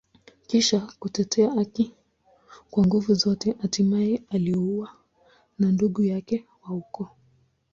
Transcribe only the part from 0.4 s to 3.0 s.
Kisha kutetea haki kwa